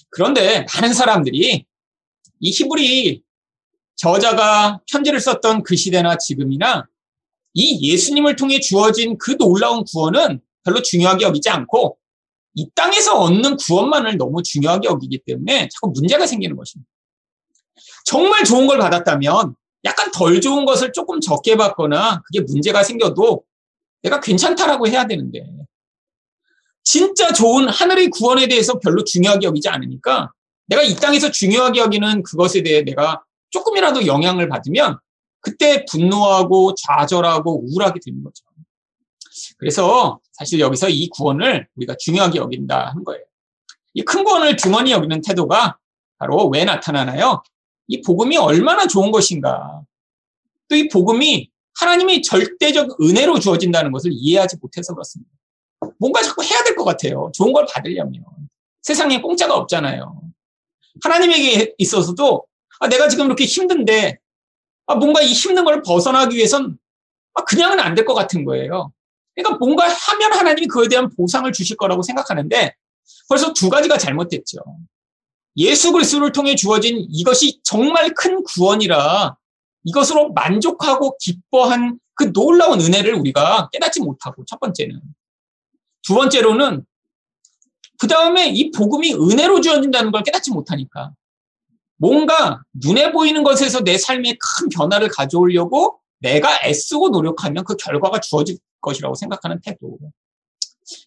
그런데 0.10 0.65
많은 0.74 0.93
사람들이 0.93 1.65
이 2.39 2.51
히브리 2.51 3.24
저자가 3.96 4.82
편지를 4.91 5.20
썼던 5.20 5.63
그 5.63 5.75
시대나 5.75 6.17
지금이나 6.17 6.88
이 7.53 7.91
예수님을 7.91 8.36
통해 8.36 8.60
주어진 8.60 9.17
그 9.17 9.38
놀라운 9.38 9.84
구원은 9.84 10.41
별로 10.63 10.82
중요하게 10.82 11.25
여기지 11.25 11.50
않고 11.50 11.98
이 12.55 12.70
땅에서 12.75 13.17
얻는 13.20 13.58
구원만을 13.58 14.17
너무 14.17 14.43
중요하게 14.43 14.88
여기기 14.88 15.20
때문에 15.25 15.70
자꾸 15.70 15.91
문제가 15.91 16.27
생기는 16.27 16.55
것입니다. 16.55 16.89
정말 18.05 18.43
좋은 18.43 18.67
걸 18.67 18.77
받았다면 18.77 19.55
약간 19.86 20.12
덜 20.12 20.39
좋은 20.39 20.65
것을 20.65 20.91
조금 20.93 21.20
적게 21.20 21.55
받거나 21.58 22.22
그게 22.25 22.41
문제가 22.41 22.84
생겨도 22.84 23.43
내가 24.01 24.20
괜찮다라고 24.20 24.88
해야 24.88 25.08
되는데 25.08 25.46
진짜 26.83 27.31
좋은 27.31 27.67
하늘의 27.69 28.09
구원에 28.09 28.47
대해서 28.47 28.77
별로 28.79 29.03
중요하게 29.03 29.47
여기지 29.47 29.69
않으니까 29.69 30.31
내가 30.67 30.81
이 30.81 30.95
땅에서 30.95 31.31
중요하게 31.31 31.79
여기는 31.79 32.23
그것에 32.23 32.63
대해 32.63 32.83
내가 32.83 33.23
조금이라도 33.51 34.05
영향을 34.05 34.49
받으면 34.49 34.97
그때 35.39 35.85
분노하고 35.89 36.73
좌절하고 36.75 37.65
우울하게 37.65 37.99
되는 38.03 38.23
거죠. 38.23 38.43
그래서 39.57 40.19
사실 40.31 40.59
여기서 40.59 40.89
이 40.89 41.09
구원을 41.09 41.67
우리가 41.75 41.95
중요하게 41.99 42.39
여긴다 42.39 42.91
한 42.91 43.03
거예요. 43.03 43.23
이 43.95 44.03
큰 44.03 44.23
구원을 44.23 44.57
중원히 44.57 44.91
여기는 44.91 45.21
태도가 45.21 45.77
바로 46.17 46.47
왜 46.47 46.65
나타나나요? 46.65 47.43
이 47.87 48.01
복음이 48.01 48.37
얼마나 48.37 48.87
좋은 48.87 49.11
것인가. 49.11 49.81
또 50.69 50.75
이 50.75 50.87
복음이 50.87 51.51
하나님이 51.79 52.21
절대적 52.21 53.01
은혜로 53.01 53.39
주어진다는 53.39 53.91
것을 53.91 54.11
이해하지 54.13 54.57
못해서 54.61 54.93
그렇습니다. 54.93 55.29
뭔가 56.03 56.22
자꾸 56.22 56.43
해야 56.43 56.62
될 56.63 56.75
것 56.75 56.83
같아요. 56.83 57.31
좋은 57.33 57.53
걸 57.53 57.65
받으려면. 57.65 58.25
세상에 58.81 59.22
공짜가 59.22 59.55
없잖아요. 59.55 60.19
하나님에게 61.01 61.75
있어서도 61.77 62.45
아, 62.81 62.88
내가 62.89 63.07
지금 63.07 63.27
이렇게 63.27 63.45
힘든데 63.45 64.17
아, 64.88 64.95
뭔가 64.95 65.22
이 65.22 65.31
힘든 65.31 65.63
걸 65.63 65.81
벗어나기 65.81 66.36
위해선 66.36 66.77
아, 67.36 67.43
그냥은 67.45 67.79
안 67.79 67.95
될 67.95 68.03
것 68.05 68.13
같은 68.15 68.43
거예요. 68.43 68.91
그러니까 69.33 69.57
뭔가 69.57 69.88
하면 69.88 70.33
하나님이 70.33 70.67
그에 70.67 70.89
대한 70.89 71.10
보상을 71.15 71.50
주실 71.53 71.77
거라고 71.77 72.01
생각하는데 72.01 72.75
벌써 73.29 73.53
두 73.53 73.69
가지가 73.69 73.98
잘못됐죠. 73.98 74.60
예수 75.55 75.93
그리스도를 75.93 76.33
통해 76.33 76.55
주어진 76.55 77.05
이것이 77.10 77.62
정말 77.63 78.13
큰 78.13 78.43
구원이라 78.43 79.38
이것으로 79.86 80.33
만족하고 80.33 81.15
기뻐한 81.19 81.98
그 82.15 82.33
놀라운 82.33 82.81
은혜를 82.81 83.13
우리가 83.15 83.69
깨닫지 83.72 84.01
못하고 84.01 84.43
첫 84.45 84.60
번째는 84.60 85.00
두 86.03 86.15
번째로는 86.15 86.86
그 88.00 88.07
다음에 88.07 88.50
이 88.50 88.72
복음이 88.72 89.13
은혜로 89.13 89.62
주어진다는 89.62 90.12
걸 90.12 90.24
깨닫지 90.24 90.51
못하니까 90.51 91.13
뭔가 91.98 92.62
눈에 92.74 93.12
보이는 93.12 93.43
것에서 93.43 93.81
내 93.81 93.98
삶에 93.98 94.38
큰 94.39 94.69
변화를 94.69 95.07
가져오려고 95.07 96.00
내가 96.19 96.60
애쓰고 96.65 97.10
노력하면 97.10 97.63
그 97.63 97.75
결과가 97.77 98.19
주어질 98.19 98.57
것이라고 98.81 99.15
생각하는 99.15 99.60
태도. 99.62 99.98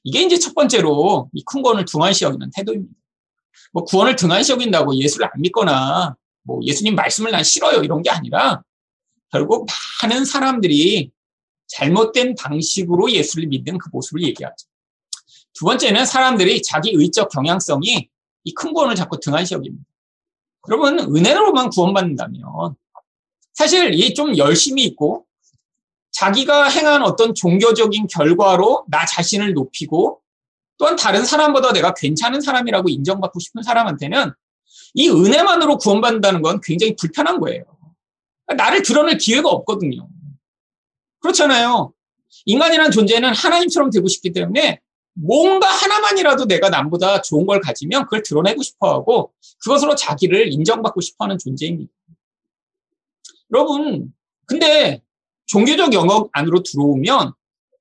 이게 0.05 0.23
이제 0.23 0.39
첫 0.39 0.55
번째로 0.55 1.29
이 1.35 1.43
큰 1.45 1.61
구원을 1.63 1.85
등한시 1.85 2.25
여기는 2.25 2.51
태도입니다. 2.55 2.95
뭐 3.73 3.85
구원을 3.85 4.17
등한시 4.17 4.53
여긴다고 4.53 4.95
예수를 4.97 5.27
안 5.27 5.33
믿거나 5.41 6.17
뭐 6.43 6.61
예수님 6.63 6.95
말씀을 6.95 7.31
난 7.31 7.43
싫어요 7.45 7.83
이런 7.83 8.01
게 8.03 8.09
아니라 8.11 8.63
결국 9.31 9.67
많은 10.03 10.25
사람들이 10.25 11.11
잘못된 11.67 12.37
방식으로 12.37 13.11
예수를 13.11 13.49
믿는 13.49 13.77
그 13.79 13.91
모습을 13.93 14.23
얘기하죠. 14.23 14.67
두 15.57 15.65
번째는 15.65 16.05
사람들이 16.07 16.63
자기 16.63 16.93
의적 16.95 17.31
경향성이 17.31 18.09
이 18.45 18.55
큰 18.55 18.73
구원을 18.73 18.95
자꾸 18.95 19.19
등한시 19.19 19.55
여깁니다. 19.55 19.85
여러분, 20.69 20.99
은혜로만 21.01 21.71
구원받는다면 21.71 22.43
사실 23.53 23.95
이 23.95 24.15
좀 24.15 24.37
열심히 24.37 24.85
있고 24.85 25.25
자기가 26.13 26.69
행한 26.69 27.03
어떤 27.03 27.35
종교적인 27.35 28.07
결과로 28.07 28.85
나 28.89 29.05
자신을 29.05 29.53
높이고 29.53 30.21
또한 30.79 30.95
다른 30.97 31.25
사람보다 31.25 31.73
내가 31.73 31.93
괜찮은 31.95 32.41
사람이라고 32.41 32.89
인정받고 32.89 33.39
싶은 33.41 33.63
사람한테는 33.63 34.31
이 34.95 35.09
은혜만으로 35.09 35.79
구원받는다는 35.79 36.43
건 36.43 36.61
굉장히 36.63 36.95
불편한 36.97 37.41
거예요. 37.41 37.65
나를 38.57 38.83
드러낼 38.83 39.19
기회가 39.19 39.49
없거든요. 39.49 40.09
그렇잖아요. 41.21 41.93
인간이라는 42.45 42.91
존재는 42.93 43.35
하나님처럼 43.35 43.91
되고 43.91 44.07
싶기 44.07 44.33
때문에 44.33 44.81
뭔가 45.19 45.69
하나만이라도 45.69 46.45
내가 46.45 46.69
남보다 46.69 47.23
좋은 47.23 47.47
걸 47.47 47.61
가지면 47.61 48.05
그걸 48.05 48.23
드러내고 48.23 48.63
싶어 48.63 48.93
하고 48.93 49.33
그것으로 49.65 49.95
자기를 49.95 50.53
인정받고 50.53 51.01
싶어 51.01 51.25
하는 51.25 51.39
존재입니다. 51.39 51.91
여러분, 53.53 54.13
근데 54.47 55.03
종교적 55.47 55.95
영역 55.95 56.29
안으로 56.33 56.63
들어오면 56.63 57.33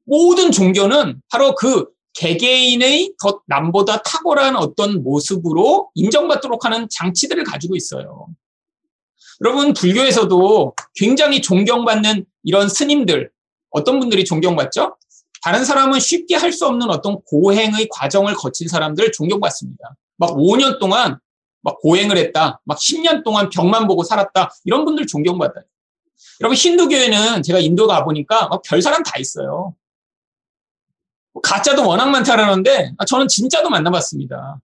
모든 0.05 0.51
종교는 0.51 1.21
바로 1.29 1.55
그 1.55 1.87
개개인의 2.13 3.15
더 3.21 3.41
남보다 3.47 4.01
탁월한 4.01 4.55
어떤 4.55 5.03
모습으로 5.03 5.91
인정받도록 5.95 6.63
하는 6.63 6.87
장치들을 6.89 7.43
가지고 7.43 7.75
있어요. 7.75 8.27
여러분, 9.43 9.73
불교에서도 9.73 10.75
굉장히 10.95 11.41
존경받는 11.41 12.25
이런 12.43 12.69
스님들, 12.69 13.31
어떤 13.71 13.99
분들이 13.99 14.23
존경받죠? 14.23 14.95
다른 15.45 15.63
사람은 15.63 15.99
쉽게 15.99 16.35
할 16.35 16.51
수 16.51 16.65
없는 16.65 16.89
어떤 16.89 17.21
고행의 17.21 17.89
과정을 17.91 18.33
거친 18.33 18.67
사람들 18.67 19.11
존경받습니다. 19.11 19.95
막 20.17 20.31
5년 20.31 20.79
동안 20.79 21.19
막 21.61 21.79
고행을 21.81 22.17
했다. 22.17 22.61
막 22.63 22.79
10년 22.79 23.23
동안 23.23 23.51
병만 23.51 23.85
보고 23.85 24.03
살았다. 24.03 24.49
이런 24.63 24.85
분들 24.85 25.05
존경받아요. 25.05 25.63
여러분, 26.41 26.55
힌두교에는 26.55 27.43
제가 27.43 27.59
인도 27.59 27.85
가보니까 27.85 28.49
별 28.65 28.81
사람 28.81 29.03
다 29.03 29.19
있어요. 29.19 29.75
가짜도 31.43 31.87
워낙 31.87 32.07
많다라는데 32.07 32.93
아, 32.97 33.05
저는 33.05 33.27
진짜도 33.27 33.69
만나봤습니다. 33.69 34.59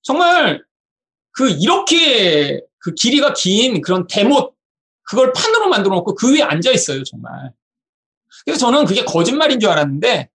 정말 0.00 0.64
그 1.32 1.50
이렇게 1.50 2.62
그 2.78 2.94
길이가 2.94 3.34
긴 3.34 3.82
그런 3.82 4.06
대못 4.06 4.54
그걸 5.02 5.34
판으로 5.34 5.68
만들어 5.68 5.94
놓고 5.96 6.14
그 6.14 6.32
위에 6.32 6.40
앉아 6.40 6.70
있어요, 6.70 7.04
정말. 7.04 7.52
그래서 8.48 8.60
저는 8.60 8.86
그게 8.86 9.04
거짓말인 9.04 9.60
줄 9.60 9.68
알았는데 9.68 10.30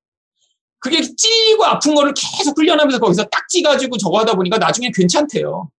그게 0.78 1.02
찌고 1.02 1.66
아픈 1.66 1.96
거를 1.96 2.14
계속 2.14 2.56
훈련하면서 2.56 3.00
거기서 3.00 3.24
딱지 3.24 3.64
가지고 3.64 3.98
저거 3.98 4.20
하다 4.20 4.36
보니까 4.36 4.60
나중에 4.60 4.92
괜찮대요. 4.94 5.72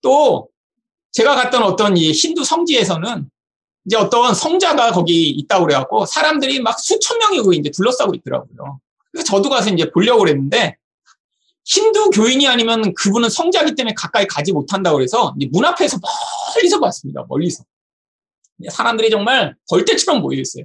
또 0.00 0.48
제가 1.12 1.34
갔던 1.34 1.62
어떤 1.64 1.98
이 1.98 2.12
힌두 2.12 2.44
성지에서는 2.44 3.28
이제 3.84 3.96
어떤 3.98 4.34
성자가 4.34 4.92
거기 4.92 5.28
있다고 5.28 5.66
그래갖고 5.66 6.06
사람들이 6.06 6.60
막 6.60 6.80
수천 6.80 7.18
명이 7.18 7.42
그 7.42 7.54
이제 7.54 7.70
둘러싸고 7.70 8.14
있더라고요. 8.14 8.80
그래서 9.12 9.26
저도 9.26 9.50
가서 9.50 9.68
이제 9.68 9.90
보려고 9.90 10.20
그랬는데 10.20 10.78
힌두 11.66 12.08
교인이 12.08 12.48
아니면 12.48 12.94
그분은 12.94 13.28
성자기 13.28 13.74
때문에 13.74 13.92
가까이 13.94 14.26
가지 14.26 14.50
못한다고 14.52 14.96
그래서 14.96 15.34
문 15.52 15.62
앞에서 15.66 15.98
멀리서 16.54 16.80
봤습니다. 16.80 17.26
멀리서. 17.28 17.64
사람들이 18.70 19.10
정말 19.10 19.54
벌떼처럼 19.68 20.22
모여 20.22 20.40
있어요. 20.40 20.64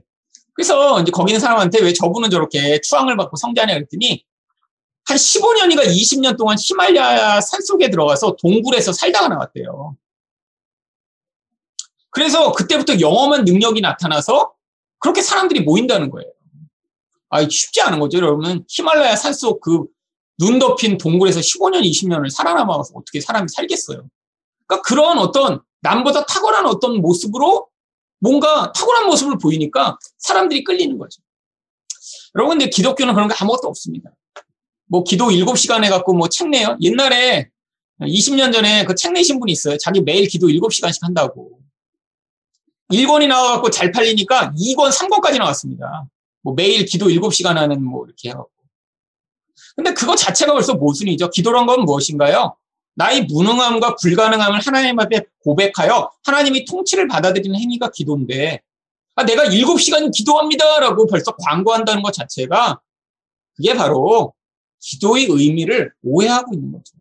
그래서 0.53 1.01
이제 1.01 1.11
거기 1.11 1.31
있는 1.31 1.39
사람한테 1.39 1.81
왜 1.81 1.93
저분은 1.93 2.29
저렇게 2.29 2.81
추앙을 2.81 3.17
받고 3.17 3.37
성자냐 3.37 3.73
그랬더니 3.73 4.23
한 5.05 5.17
15년이가 5.17 5.85
20년 5.85 6.37
동안 6.37 6.57
히말라야 6.59 7.41
산속에 7.41 7.89
들어가서 7.89 8.35
동굴에서 8.41 8.93
살다가 8.93 9.27
나왔대요. 9.29 9.95
그래서 12.11 12.51
그때부터 12.51 12.99
영험한 12.99 13.45
능력이 13.45 13.81
나타나서 13.81 14.53
그렇게 14.99 15.21
사람들이 15.21 15.61
모인다는 15.61 16.11
거예요. 16.11 16.29
아, 17.29 17.47
쉽지 17.47 17.81
않은 17.81 17.99
거죠, 17.99 18.17
여러분. 18.17 18.65
히말라야 18.67 19.15
산속 19.15 19.61
그 19.61 19.85
눈 20.41 20.57
덮인 20.57 20.97
동굴에서 20.97 21.39
15년, 21.39 21.83
20년을 21.83 22.31
살아남아서 22.31 22.93
어떻게 22.95 23.21
사람이 23.21 23.47
살겠어요. 23.49 24.07
그러니까 24.65 24.81
그런 24.87 25.19
어떤 25.19 25.61
남보다 25.81 26.25
탁월한 26.25 26.65
어떤 26.65 26.99
모습으로 26.99 27.67
뭔가 28.21 28.71
탁월한 28.71 29.07
모습을 29.07 29.37
보이니까 29.37 29.97
사람들이 30.19 30.63
끌리는 30.63 30.97
거죠. 30.97 31.21
여러분, 32.35 32.57
근데 32.57 32.69
기독교는 32.69 33.13
그런 33.13 33.27
게 33.27 33.35
아무것도 33.37 33.67
없습니다. 33.67 34.11
뭐 34.87 35.03
기도 35.03 35.29
7시간 35.29 35.83
해갖고 35.83 36.13
뭐 36.13 36.27
책 36.29 36.49
내요? 36.49 36.77
옛날에 36.81 37.49
20년 37.99 38.53
전에 38.53 38.85
그 38.85 38.95
책 38.95 39.13
내신 39.13 39.39
분이 39.39 39.51
있어요. 39.51 39.77
자기 39.77 40.01
매일 40.01 40.27
기도 40.27 40.47
7시간씩 40.47 41.01
한다고. 41.01 41.59
1권이 42.91 43.27
나와갖고 43.27 43.69
잘 43.69 43.91
팔리니까 43.91 44.53
2권, 44.53 44.91
3권까지 44.91 45.37
나왔습니다. 45.37 46.05
뭐 46.43 46.53
매일 46.53 46.85
기도 46.85 47.07
7시간 47.07 47.55
하는 47.55 47.83
뭐 47.83 48.05
이렇게 48.05 48.29
해갖고. 48.29 48.51
근데 49.75 49.93
그거 49.93 50.15
자체가 50.15 50.53
벌써 50.53 50.73
모순이죠. 50.73 51.29
기도란 51.29 51.65
건 51.65 51.81
무엇인가요? 51.85 52.55
나의 52.95 53.25
무능함과 53.25 53.95
불가능함을 53.95 54.59
하나님 54.59 54.99
앞에 54.99 55.23
고백하여 55.43 56.11
하나님이 56.23 56.65
통치를 56.65 57.07
받아들이는 57.07 57.59
행위가 57.59 57.89
기도인데, 57.91 58.61
아, 59.15 59.23
내가 59.23 59.45
7시간 59.45 60.11
기도합니다라고 60.11 61.07
벌써 61.07 61.35
광고한다는 61.35 62.01
것 62.01 62.11
자체가 62.11 62.79
그게 63.55 63.73
바로 63.73 64.33
기도의 64.79 65.27
의미를 65.29 65.93
오해하고 66.03 66.53
있는 66.53 66.71
거죠. 66.71 66.95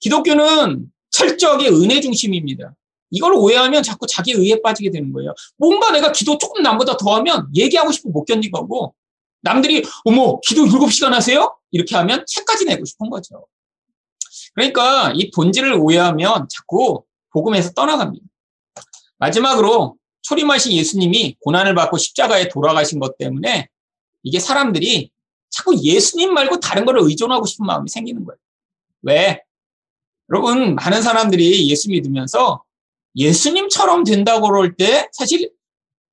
기독교는 0.00 0.90
철저하게 1.10 1.68
은혜 1.68 2.00
중심입니다. 2.00 2.74
이걸 3.10 3.32
오해하면 3.34 3.82
자꾸 3.82 4.06
자기 4.06 4.32
의에 4.32 4.60
빠지게 4.60 4.90
되는 4.90 5.12
거예요. 5.12 5.34
뭔가 5.56 5.90
내가 5.92 6.12
기도 6.12 6.36
조금 6.38 6.62
남보다 6.62 6.96
더 6.96 7.14
하면 7.16 7.48
얘기하고 7.54 7.92
싶고 7.92 8.10
못 8.10 8.24
견디고 8.24 8.58
하고 8.58 8.94
남들이 9.40 9.84
어머 10.04 10.38
기도 10.40 10.64
7시간 10.64 11.10
하세요? 11.10 11.56
이렇게 11.70 11.96
하면 11.96 12.24
책까지 12.26 12.66
내고 12.66 12.84
싶은 12.84 13.08
거죠. 13.08 13.46
그러니까 14.56 15.12
이 15.14 15.30
본질을 15.30 15.74
오해하면 15.74 16.48
자꾸 16.50 17.04
복음에서 17.30 17.72
떠나갑니다. 17.72 18.24
마지막으로 19.18 19.96
초림하신 20.22 20.72
예수님이 20.72 21.36
고난을 21.40 21.74
받고 21.74 21.98
십자가에 21.98 22.48
돌아가신 22.48 22.98
것 22.98 23.16
때문에 23.18 23.68
이게 24.22 24.40
사람들이 24.40 25.10
자꾸 25.50 25.76
예수님 25.80 26.34
말고 26.34 26.60
다른 26.60 26.84
거를 26.84 27.02
의존하고 27.02 27.46
싶은 27.46 27.66
마음이 27.66 27.88
생기는 27.88 28.24
거예요. 28.24 28.38
왜? 29.02 29.42
여러분, 30.30 30.74
많은 30.74 31.02
사람들이 31.02 31.70
예수 31.70 31.88
믿으면서 31.90 32.64
예수님처럼 33.14 34.04
된다고 34.04 34.48
그럴 34.48 34.74
때 34.74 35.08
사실 35.12 35.50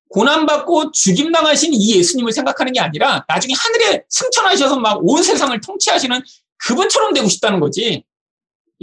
고난받고 0.09 0.91
죽임당하신 0.91 1.73
이 1.73 1.95
예수님을 1.97 2.31
생각하는 2.33 2.71
게 2.73 2.79
아니라 2.79 3.25
나중에 3.27 3.53
하늘에 3.57 4.03
승천하셔서 4.09 4.79
막 4.79 4.99
온 5.01 5.23
세상을 5.23 5.59
통치하시는 5.61 6.21
그분처럼 6.57 7.13
되고 7.13 7.27
싶다는 7.27 7.59
거지. 7.59 8.03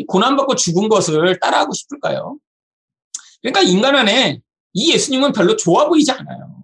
고난받고 0.09 0.55
죽은 0.55 0.89
것을 0.89 1.39
따라하고 1.41 1.73
싶을까요? 1.73 2.39
그러니까 3.43 3.63
인간 3.63 3.97
안에 3.97 4.41
이 4.73 4.93
예수님은 4.93 5.33
별로 5.33 5.57
좋아 5.57 5.89
보이지 5.89 6.11
않아요. 6.13 6.63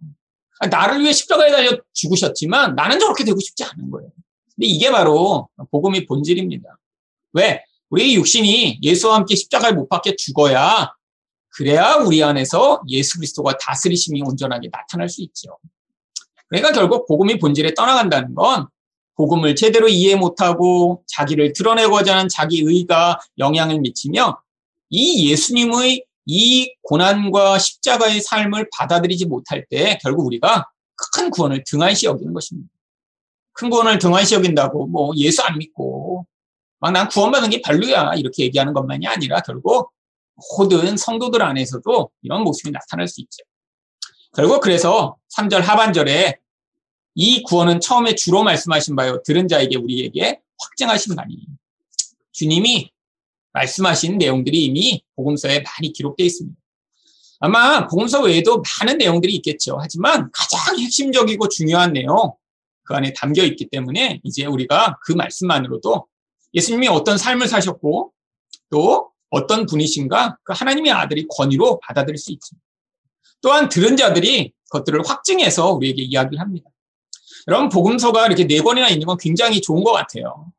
나를 0.70 1.00
위해 1.00 1.12
십자가에 1.12 1.50
달려 1.50 1.78
죽으셨지만 1.92 2.74
나는 2.74 2.98
저렇게 2.98 3.24
되고 3.24 3.38
싶지 3.38 3.64
않은 3.64 3.90
거예요. 3.90 4.10
근데 4.54 4.66
이게 4.66 4.90
바로 4.90 5.48
복음의 5.70 6.06
본질입니다. 6.06 6.78
왜? 7.32 7.62
우리 7.90 8.14
육신이 8.14 8.80
예수와 8.82 9.16
함께 9.16 9.36
십자가에 9.36 9.72
못 9.72 9.88
박혀 9.88 10.14
죽어야 10.16 10.92
그래야 11.50 11.94
우리 11.96 12.22
안에서 12.22 12.82
예수 12.88 13.18
그리스도가 13.18 13.56
다스리심이 13.58 14.22
온전하게 14.22 14.68
나타날 14.70 15.08
수 15.08 15.22
있죠. 15.22 15.58
그러니까 16.48 16.72
결국 16.72 17.06
복음이 17.06 17.38
본질에 17.38 17.74
떠나간다는 17.74 18.34
건 18.34 18.68
복음을 19.16 19.55
제대로 19.55 19.88
이해 19.88 20.14
못하고 20.14 21.02
자기를 21.07 21.52
드러내고자 21.55 22.16
하는 22.16 22.29
자기 22.29 22.61
의가 22.61 23.18
영향을 23.38 23.81
미치며 23.81 24.40
이 24.90 25.31
예수님의 25.31 26.05
이 26.26 26.74
고난과 26.83 27.59
십자가의 27.59 28.20
삶을 28.20 28.68
받아들이지 28.76 29.26
못할 29.26 29.64
때 29.70 29.98
결국 30.02 30.26
우리가 30.26 30.68
큰 31.14 31.31
구원을 31.31 31.64
등한시 31.66 32.07
여기는 32.07 32.33
것입니다. 32.33 32.68
큰 33.52 33.70
구원을 33.70 33.98
등한시 33.98 34.35
여긴다고 34.35 34.87
뭐 34.87 35.12
예수 35.16 35.42
안 35.42 35.59
믿고 35.59 36.26
막 36.79 36.92
난 36.92 37.09
구원받은 37.09 37.50
게 37.50 37.61
별로야 37.62 38.14
이렇게 38.16 38.44
얘기하는 38.44 38.72
것만이 38.72 39.07
아니라 39.07 39.40
결국 39.40 39.90
모든 40.59 40.96
성도들 40.96 41.42
안에서도 41.42 42.11
이런 42.22 42.42
모습이 42.42 42.70
나타날 42.70 43.09
수 43.09 43.20
있죠. 43.22 43.42
결국 44.35 44.61
그래서 44.61 45.16
3절 45.35 45.62
하반절에 45.62 46.38
이 47.18 47.42
구원은 47.42 47.81
처음에 47.81 48.14
주로 48.14 48.44
말씀하신 48.44 48.94
바요. 48.94 49.22
들은 49.22 49.48
자에게 49.48 49.76
우리에게 49.76 50.38
확증하신 50.59 51.16
바니. 51.16 51.38
주님이 52.33 52.90
말씀하신 53.55 54.18
내용들이 54.18 54.66
이미 54.66 55.02
복음서에 55.16 55.62
많이 55.62 55.94
기록되어 55.94 56.26
있습니다. 56.26 56.61
아마 57.40 57.87
복음서 57.88 58.22
외에도 58.22 58.62
많은 58.81 58.98
내용들이 58.98 59.35
있겠죠. 59.37 59.79
하지만 59.81 60.31
가장 60.31 60.79
핵심적이고 60.79 61.48
중요한 61.48 61.94
내용 61.94 62.35
그 62.85 62.94
안에 62.94 63.14
담겨 63.14 63.42
있기 63.44 63.68
때문에 63.70 64.20
이제 64.22 64.44
우리가 64.44 64.98
그 65.02 65.12
말씀만으로도 65.12 66.07
예수님이 66.52 66.88
어떤 66.88 67.16
삶을 67.16 67.48
사셨고 67.48 68.12
또 68.70 69.11
어떤 69.31 69.64
분이신가 69.64 70.37
그 70.44 70.52
하나님의 70.55 70.92
아들이 70.92 71.26
권위로 71.29 71.81
받아들일 71.81 72.18
수 72.18 72.31
있습니다. 72.31 72.64
또한 73.40 73.70
들은 73.70 73.96
자들이 73.96 74.52
그것들을 74.70 75.00
확증해서 75.07 75.72
우리에게 75.72 76.02
이야기를 76.02 76.40
합니다. 76.40 76.70
여러분 77.48 77.68
복음서가 77.68 78.26
이렇게 78.26 78.46
네 78.46 78.61
권이나 78.61 78.88
있는 78.88 79.06
건 79.06 79.16
굉장히 79.18 79.61
좋은 79.61 79.85
것 79.85 79.92
같아요. 79.92 80.52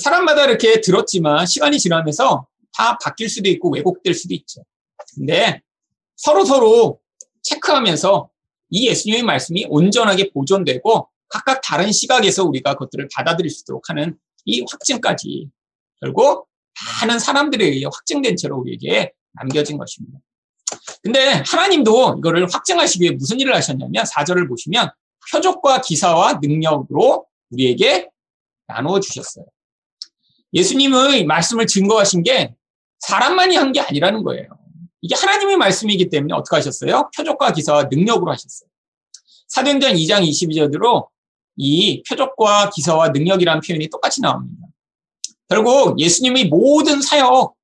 사람마다 0.00 0.44
이렇게 0.44 0.80
들었지만 0.80 1.46
시간이 1.46 1.78
지나면서 1.78 2.46
다 2.72 2.98
바뀔 2.98 3.28
수도 3.28 3.48
있고 3.48 3.70
왜곡될 3.70 4.14
수도 4.14 4.34
있죠. 4.34 4.62
근데 5.14 5.60
서로 6.16 6.44
서로 6.44 7.00
체크하면서 7.42 8.30
이 8.70 8.88
예수님의 8.88 9.22
말씀이 9.22 9.66
온전하게 9.68 10.30
보존되고 10.30 11.08
각각 11.28 11.60
다른 11.62 11.90
시각에서 11.90 12.44
우리가 12.44 12.74
그것들을 12.74 13.08
받아들일 13.14 13.50
수 13.50 13.62
있도록 13.62 13.90
하는 13.90 14.16
이 14.44 14.64
확증까지 14.70 15.48
결국 16.00 16.46
많은 17.02 17.18
사람들에 17.18 17.64
의해 17.64 17.84
확증된 17.84 18.36
채로 18.36 18.58
우리에게 18.58 19.12
남겨진 19.32 19.78
것입니다. 19.78 20.18
근데 21.02 21.42
하나님도 21.46 22.16
이거를 22.18 22.46
확증하시기 22.48 23.02
위해 23.02 23.12
무슨 23.12 23.40
일을 23.40 23.54
하셨냐면 23.54 24.04
4절을 24.04 24.48
보시면 24.48 24.90
표적과 25.30 25.80
기사와 25.80 26.40
능력으로 26.42 27.26
우리에게 27.50 28.08
나누어 28.66 29.00
주셨어요. 29.00 29.44
예수님의 30.52 31.24
말씀을 31.24 31.66
증거하신 31.66 32.22
게 32.22 32.54
사람만이 33.00 33.56
한 33.56 33.72
게 33.72 33.80
아니라는 33.80 34.22
거예요. 34.22 34.48
이게 35.00 35.14
하나님의 35.14 35.56
말씀이기 35.56 36.08
때문에 36.08 36.34
어떻게 36.34 36.56
하셨어요? 36.56 37.10
표적과 37.16 37.52
기사와 37.52 37.84
능력으로 37.84 38.32
하셨어요. 38.32 38.68
사도행전 39.48 39.94
2장 39.94 40.28
22절로 40.28 41.08
이 41.56 42.02
표적과 42.08 42.70
기사와 42.70 43.10
능력이라는 43.10 43.60
표현이 43.60 43.88
똑같이 43.88 44.20
나옵니다. 44.20 44.66
결국 45.48 45.98
예수님의 45.98 46.46
모든 46.46 47.00
사역 47.00 47.54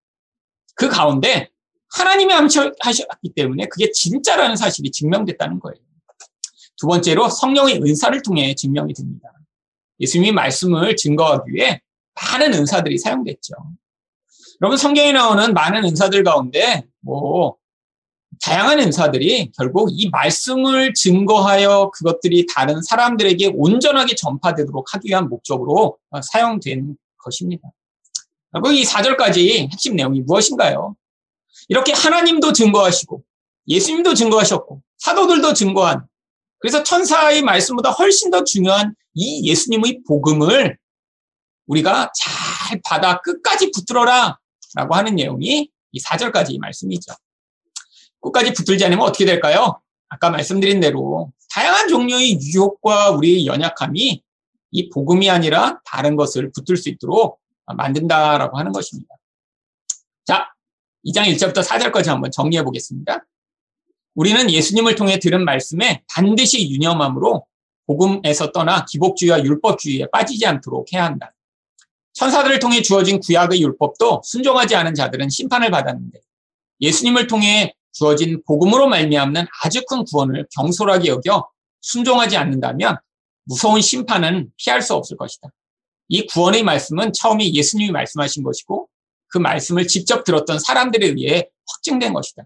그 0.75 0.89
가운데 0.89 1.51
하나님이 1.91 2.33
암시하셨기 2.33 3.35
때문에 3.37 3.67
그게 3.67 3.91
진짜라는 3.93 4.57
사실이 4.57 4.91
증명됐다는 4.91 5.61
거예요. 5.61 5.79
두 6.77 6.87
번째로 6.87 7.29
성령의 7.29 7.83
은사를 7.83 8.21
통해 8.23 8.55
증명이 8.55 8.95
됩니다. 8.95 9.31
예수님이 10.01 10.33
말씀을 10.33 10.97
증거하기 10.97 11.53
위해 11.53 11.81
많은 12.15 12.53
은사들이 12.55 12.99
사용됐죠. 12.99 13.55
여러분 14.61 14.77
성경에 14.77 15.13
나오는 15.13 15.53
많은 15.53 15.85
은사들 15.85 16.23
가운데 16.23 16.85
뭐 17.01 17.57
다양한 18.43 18.81
은사들이 18.81 19.53
결국 19.57 19.89
이 19.93 20.09
말씀을 20.11 20.95
증거하여 20.95 21.91
그것들이 21.95 22.47
다른 22.53 22.83
사람들에게 22.83 23.53
온전하게 23.55 24.15
전파되도록 24.17 24.95
하기 24.95 25.09
위한 25.09 25.29
목적으로 25.29 25.99
사용된 26.23 26.97
것입니다. 27.19 27.69
결국 28.53 28.73
이 28.73 28.85
4절까지 28.85 29.71
핵심 29.73 29.97
내용이 29.97 30.21
무엇인가요? 30.23 30.97
이렇게 31.69 31.93
하나님도 31.93 32.53
증거하시고 32.53 33.23
예수님도 33.69 34.15
증거하셨고 34.15 34.83
사도들도 34.99 35.55
증거한 35.55 36.07
그래서 36.65 36.83
천사의 36.83 37.43
말씀보다 37.43 37.91
훨씬 37.91 38.31
더 38.31 38.43
중요한 38.43 38.95
이 39.13 39.47
예수님의 39.51 40.01
복음을 40.09 40.79
우리가 41.67 42.11
잘 42.17 42.81
받아 42.83 43.21
끝까지 43.21 43.71
붙들어라 43.71 44.39
라고 44.75 44.95
하는 44.95 45.15
내용이 45.15 45.71
이 45.93 46.01
4절까지 46.01 46.59
말씀이죠. 46.59 47.13
끝까지 48.23 48.55
붙들지 48.55 48.83
않으면 48.87 49.05
어떻게 49.05 49.27
될까요? 49.27 49.79
아까 50.09 50.31
말씀드린 50.31 50.81
대로 50.81 51.31
다양한 51.51 51.89
종류의 51.89 52.41
유혹과 52.41 53.11
우리의 53.11 53.45
연약함이 53.45 54.23
이 54.71 54.89
복음이 54.89 55.29
아니라 55.29 55.83
다른 55.85 56.17
것을 56.17 56.51
붙들 56.51 56.79
수 56.79 56.89
있도록 56.89 57.41
만든다라고 57.67 58.57
하는 58.57 58.73
것입니다. 58.73 59.15
자, 60.25 60.55
2장 61.05 61.27
1절부터 61.27 61.63
4절까지 61.63 62.07
한번 62.07 62.31
정리해 62.31 62.63
보겠습니다. 62.63 63.27
우리는 64.15 64.51
예수님을 64.51 64.95
통해 64.95 65.19
들은 65.19 65.45
말씀에 65.45 66.03
반드시 66.09 66.71
유념함으로 66.71 67.47
복음에서 67.87 68.53
떠나 68.53 68.85
기복주의와 68.85 69.45
율법주의에 69.45 70.07
빠지지 70.13 70.47
않도록 70.47 70.93
해야 70.93 71.05
한다. 71.05 71.33
천사들을 72.15 72.61
통해 72.61 72.81
주어진 72.81 73.21
구약의 73.21 73.61
율법도 73.61 74.23
순종하지 74.25 74.77
않은 74.77 74.95
자들은 74.95 75.29
심판을 75.29 75.71
받았는데 75.71 76.21
예수님을 76.81 77.27
통해 77.27 77.75
주어진 77.93 78.43
복음으로 78.47 78.89
말미암는 78.89 79.47
아주 79.63 79.85
큰 79.87 80.05
구원을 80.05 80.47
경솔하게 80.55 81.09
여겨 81.09 81.49
순종하지 81.81 82.37
않는다면 82.37 82.97
무서운 83.45 83.81
심판은 83.81 84.51
피할 84.57 84.81
수 84.81 84.95
없을 84.95 85.17
것이다. 85.17 85.49
이 86.09 86.27
구원의 86.27 86.63
말씀은 86.63 87.13
처음에 87.13 87.53
예수님이 87.53 87.91
말씀하신 87.91 88.43
것이고 88.43 88.89
그 89.29 89.39
말씀을 89.39 89.87
직접 89.87 90.25
들었던 90.25 90.59
사람들에 90.59 91.09
의해 91.09 91.49
확증된 91.67 92.13
것이다. 92.13 92.45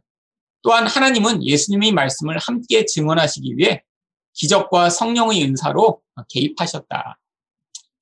또한 0.62 0.86
하나님은 0.86 1.44
예수님의 1.44 1.92
말씀을 1.92 2.38
함께 2.38 2.84
증언하시기 2.84 3.56
위해 3.56 3.82
기적과 4.34 4.90
성령의 4.90 5.44
은사로 5.44 6.00
개입하셨다. 6.28 7.18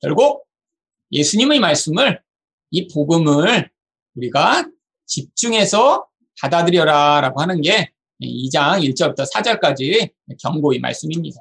결국 0.00 0.44
예수님의 1.12 1.60
말씀을 1.60 2.20
이 2.70 2.88
복음을 2.88 3.70
우리가 4.14 4.68
집중해서 5.06 6.06
받아들여라 6.40 7.20
라고 7.20 7.40
하는 7.40 7.60
게 7.60 7.92
2장 8.20 8.82
1절부터 8.82 9.30
4절까지 9.30 10.12
경고의 10.40 10.80
말씀입니다. 10.80 11.40